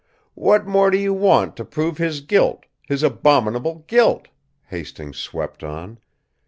[0.33, 4.29] "What more do you want, to prove his guilt, his abominable guilt?"
[4.69, 5.99] Hastings swept on.